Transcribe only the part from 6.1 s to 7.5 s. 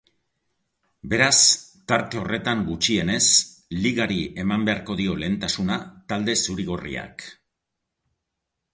talde zuri-gorriak.